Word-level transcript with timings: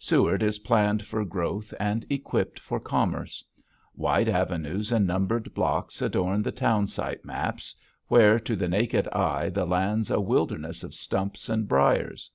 Seward 0.00 0.42
is 0.42 0.58
planned 0.66 1.06
for 1.06 1.24
growth 1.24 1.72
and 1.78 2.04
equipped 2.10 2.58
for 2.58 2.80
commerce. 2.80 3.44
Wide 3.94 4.28
avenues 4.28 4.90
and 4.90 5.06
numbered 5.06 5.54
blocks 5.54 6.02
adorn 6.02 6.42
the 6.42 6.50
town 6.50 6.88
site 6.88 7.24
maps 7.24 7.72
where 8.08 8.40
to 8.40 8.56
the 8.56 8.66
naked 8.66 9.06
eye 9.12 9.48
the 9.48 9.64
land's 9.64 10.10
a 10.10 10.20
wilderness 10.20 10.82
of 10.82 10.92
stumps 10.92 11.48
and 11.48 11.68
briars. 11.68 12.32